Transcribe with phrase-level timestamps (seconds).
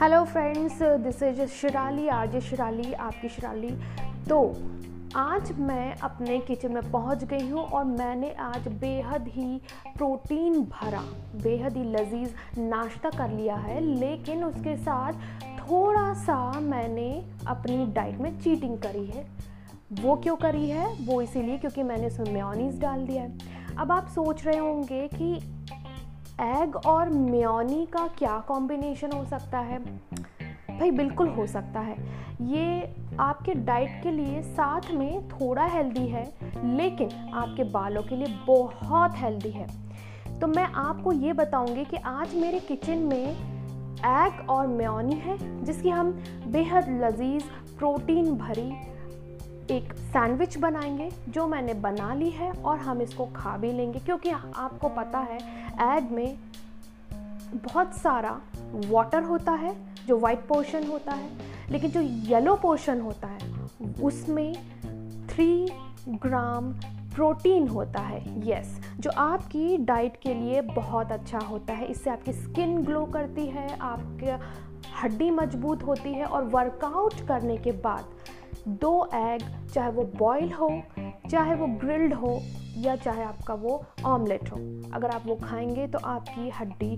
[0.00, 3.70] Hello friends this is Shirali RJ Shirali आपकी शिराली
[4.28, 4.38] तो
[5.16, 9.60] आज मैं अपने किचन में पहुँच गई हूँ और मैंने आज बेहद ही
[9.96, 11.02] प्रोटीन भरा,
[11.42, 15.12] बेहद ही लजीज नाश्ता कर लिया है, लेकिन उसके साथ
[15.60, 17.10] थोड़ा सा मैंने
[17.48, 19.26] अपनी डाइट में चीटिंग करी है।
[20.02, 20.92] वो क्यों करी है?
[21.06, 25.34] वो इसीलिए क्योंकि मैंने उसमें मेयोनीज डाल दिया है। अब आप सोच रहे होंगे कि
[26.40, 29.78] एग और मेयोनी का क्या कॉम्बिनेशन हो सकता है?
[30.78, 31.96] भाई, बिल्कुल हो सकता है।
[32.42, 36.24] ये आपके डाइट के लिए साथ में थोड़ा हेल्दी है,
[36.64, 39.66] लेकिन आपके बालों के लिए बहुत हेल्दी है।
[40.40, 43.36] तो मैं आपको ये बताऊँगी कि आज मेरे किचन में
[43.98, 46.12] एग और मेयोनी है, जिसकी हम
[46.46, 47.42] बेहद लजीज
[47.78, 48.72] प्रोटीन भरी
[49.70, 54.30] एक सैंडविच बनाएँगे, जो मैंने बना ली है और हम इसको खा भी लेंगे। क्योंकि
[54.56, 55.38] आपको पता है,
[55.96, 56.38] एग में
[57.54, 58.40] बहुत सारा
[58.88, 61.30] वाटर होता है, जो वाइट पोर्शन होता है,
[61.70, 63.38] लेकिन जो येलो पोर्शन होता है,
[64.02, 64.54] उसमें
[65.26, 65.68] थ्री
[66.08, 66.72] ग्राम
[67.14, 72.32] प्रोटीन होता है। यस जो आपकी डाइट के लिए बहुत अच्छा होता है। इससे आपकी
[72.32, 74.62] स्किन ग्लो करती है, आपके
[75.02, 78.04] हड्डी मज़बूत होती है और वर्कआउट करने के बाद
[78.68, 80.82] दो एग चाहे वो बॉयल हो,
[81.30, 82.42] चाहे वो ग्रिल्ड हो,
[82.76, 84.56] या चाहे आपका वो ऑमलेट हो।
[84.92, 86.96] अगर आप वो खाएँगे तो आपकी हड्डी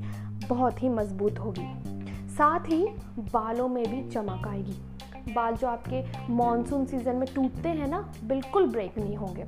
[0.49, 1.67] बहुत ही मज़बूत होगी।
[2.29, 2.87] साथ ही
[3.19, 4.77] बालों में भी चमक आएगी।
[5.33, 9.45] बाल जो आपके मानसून सीज़न में टूटते हैं ना, बिल्कुल ब्रेक नहीं होंगे।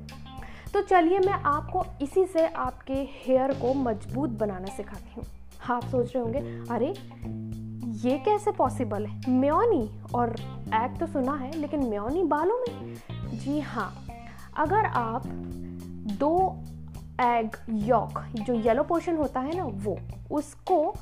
[0.73, 5.23] तो चलिए मैं आपको इसी से आपके हेयर को मज़बूत बनाना सिखाती हूँ।
[5.69, 6.39] आप सोच रहे होंगे,
[6.71, 6.93] अरे
[7.97, 9.21] ये कैसे पॉसिबल है?
[9.29, 10.35] म्योनी, और
[10.73, 12.95] एग तो सुना है, लेकिन म्योनी बालों में?
[13.39, 14.05] जी हाँ
[14.57, 15.23] अगर आप
[16.19, 16.63] दो
[17.21, 19.97] एग यॉक जो येलो पोर्शन होता है ना, वो,
[20.31, 20.93] उसको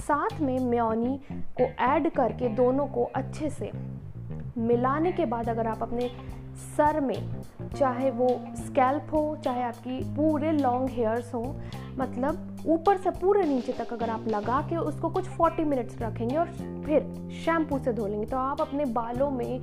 [0.00, 3.72] साथ में म्योनी को ऐड करके दोनों को अच्छे से
[4.58, 6.10] मिलाने के बाद अगर आप अपने
[6.76, 7.42] सर में,
[7.76, 11.56] चाहे वो स्कैल्प हो, चाहे आपकी पूरे लॉन्ग हेयर्स हो
[11.98, 16.36] मतलब ऊपर से पूरे नीचे तक अगर आप लगा के उसको कुछ 40 मिनट्स रखेंगे
[16.36, 16.46] और
[16.86, 19.60] फिर शैम्पू से धो लेंगे तो आप अपने बालों में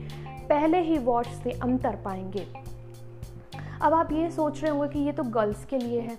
[0.50, 2.46] पहले ही वॉश से अंतर पाएँगे।
[3.82, 6.18] अब आप ये सोच रहे होंगे कि ये तो गर्ल्स के लिए है।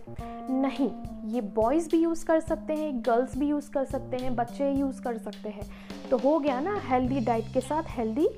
[0.50, 0.90] नहीं,
[1.32, 5.02] ये बॉयज़ भी यूज़ कर सकते हैं, गर्ल्स भी यूज़ कर सकते हैं, बच्चे यूज़
[5.02, 5.70] कर सकते हैं।
[6.10, 8.28] तो हो गया ना, हेल्दी डाइट के साथ हेल्दी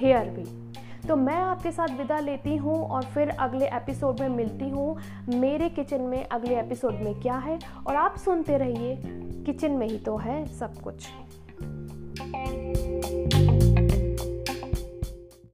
[0.00, 0.67] हेयर भी।
[1.08, 4.98] तो मैं आपके साथ विदा लेती हूँ और फिर अगले एपिसोड में मिलती हूँ।
[5.28, 7.58] मेरे किचन में अगले एपिसोड में क्या है?
[7.86, 9.02] और आप सुनते रहिए,
[9.46, 11.08] किचन में ही तो है सब कुछ।